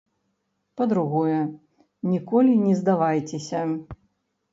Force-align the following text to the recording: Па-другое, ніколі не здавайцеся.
Па-другое, 0.79 1.35
ніколі 2.13 2.55
не 2.63 2.73
здавайцеся. 2.79 3.61